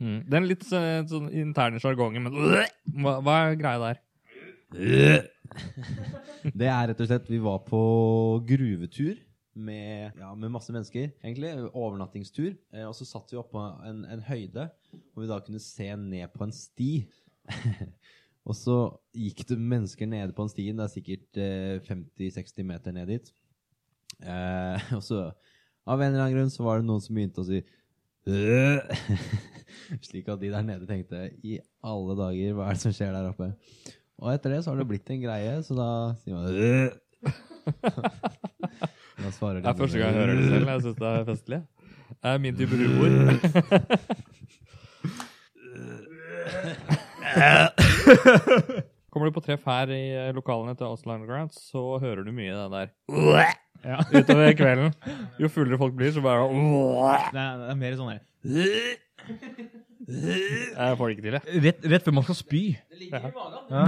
[0.00, 0.20] Mm.
[0.32, 2.32] Den litt så- sånn interne sjargongen, men
[3.04, 3.98] hva, hva er greia der?
[6.60, 7.80] Det er rett og slett Vi var på
[8.46, 9.18] gruvetur
[9.60, 11.50] med, ja, med masse mennesker, egentlig.
[11.74, 12.54] Overnattingstur.
[12.72, 14.68] Eh, og så satt vi oppå en, en høyde,
[15.10, 16.92] hvor vi da kunne se ned på en sti.
[18.46, 18.76] og så
[19.12, 20.78] gikk det mennesker nede på en stien.
[20.78, 23.32] Det er sikkert eh, 50-60 meter ned dit.
[24.22, 25.26] Eh, og så,
[25.84, 27.60] av en eller annen grunn, så var det noen som begynte å si.
[30.08, 33.30] Slik at de der nede tenkte I alle dager, hva er det som skjer der
[33.32, 33.48] oppe?
[34.20, 35.88] Og etter det så har det blitt en greie, så da
[36.20, 36.44] sier man.
[39.20, 40.68] Da svarer Det er første gang jeg hører det selv.
[40.70, 41.58] Jeg syns det er festlig.
[42.10, 43.10] Det er min type humor.
[49.10, 52.54] Kommer du på treff her i eh, lokalene til Osland Grant, så hører du mye
[52.54, 52.86] det der.
[53.84, 53.98] Ja.
[54.14, 54.92] Utover kvelden.
[55.40, 56.54] Jo fullere folk blir, så bare Det
[57.40, 58.20] er, det er mer sånn her.
[60.10, 61.62] Jeg får det ikke til, jeg.
[61.66, 62.62] Rett, rett før man skal spy.
[63.10, 63.20] Ja.
[63.70, 63.84] Ja.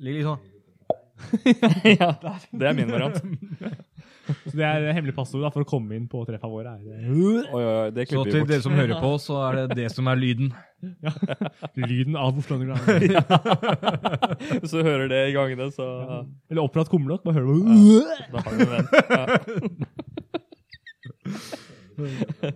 [0.00, 0.40] Ligger litt sånn.
[2.00, 2.14] ja,
[2.56, 3.18] det er min variant.
[4.30, 6.72] Så det er hemmelig passord da, for å komme inn på treffa våre.
[6.78, 9.88] Er, Oi, oi, oi, det så til dere som hører på, så er det det
[9.92, 10.52] som er lyden.
[11.04, 11.12] ja.
[11.76, 12.86] Lyden av Oslo Underground.
[14.62, 15.86] Hvis du hører det i gangene, så
[16.48, 17.24] Eller oppdratt kumlokk.
[17.26, 17.54] Bare hører du
[18.32, 18.86] da har du en venn.
[19.10, 19.26] Ja.
[22.00, 22.48] Mm-hmm.